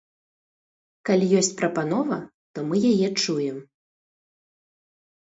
Калі 1.09 1.25
ёсць 1.41 1.49
прапанова, 1.59 2.17
то 2.53 2.59
мы 2.71 2.75
яе 2.93 3.07
чуем. 3.21 3.57